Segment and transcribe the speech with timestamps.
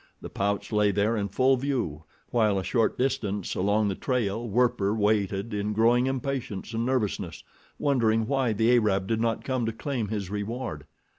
[0.19, 4.95] The pouch lay there in full view, while a short distance along the trail, Werper
[4.95, 7.43] waited in growing impatience and nervousness,
[7.77, 10.87] wondering why the Arab did not come to claim his reward.